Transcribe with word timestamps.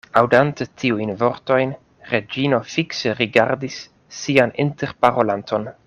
Aŭdante 0.19 0.65
tiujn 0.83 1.11
vortojn, 1.19 1.73
Reĝino 2.13 2.61
fikse 2.77 3.13
rigardis 3.21 3.79
sian 4.23 4.57
interparolanton. 4.67 5.71